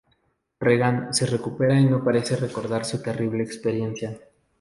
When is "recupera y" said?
1.27-1.85